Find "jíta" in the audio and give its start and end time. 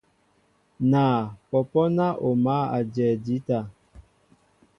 3.25-3.57